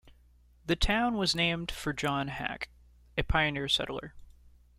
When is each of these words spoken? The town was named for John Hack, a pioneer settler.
The 0.65 0.75
town 0.75 1.13
was 1.15 1.35
named 1.35 1.69
for 1.69 1.93
John 1.93 2.29
Hack, 2.29 2.69
a 3.15 3.21
pioneer 3.23 3.67
settler. 3.67 4.15